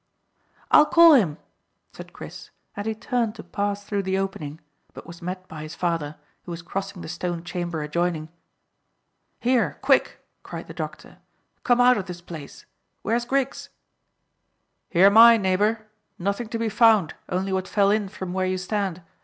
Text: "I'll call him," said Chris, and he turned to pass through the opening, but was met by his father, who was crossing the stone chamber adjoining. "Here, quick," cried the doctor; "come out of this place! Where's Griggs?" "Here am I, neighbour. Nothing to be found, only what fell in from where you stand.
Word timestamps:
"I'll 0.71 0.87
call 0.87 1.13
him," 1.13 1.37
said 1.93 2.11
Chris, 2.11 2.49
and 2.75 2.87
he 2.87 2.95
turned 2.95 3.35
to 3.35 3.43
pass 3.43 3.83
through 3.83 4.01
the 4.01 4.17
opening, 4.17 4.59
but 4.95 5.05
was 5.05 5.21
met 5.21 5.47
by 5.47 5.61
his 5.61 5.75
father, 5.75 6.15
who 6.43 6.49
was 6.51 6.63
crossing 6.63 7.03
the 7.03 7.07
stone 7.07 7.43
chamber 7.43 7.83
adjoining. 7.83 8.29
"Here, 9.39 9.77
quick," 9.83 10.19
cried 10.41 10.65
the 10.65 10.73
doctor; 10.73 11.19
"come 11.63 11.79
out 11.79 11.97
of 11.99 12.07
this 12.07 12.19
place! 12.21 12.65
Where's 13.03 13.25
Griggs?" 13.25 13.69
"Here 14.89 15.05
am 15.05 15.19
I, 15.19 15.37
neighbour. 15.37 15.85
Nothing 16.17 16.47
to 16.47 16.57
be 16.57 16.67
found, 16.67 17.13
only 17.29 17.53
what 17.53 17.67
fell 17.67 17.91
in 17.91 18.09
from 18.09 18.33
where 18.33 18.47
you 18.47 18.57
stand. 18.57 19.03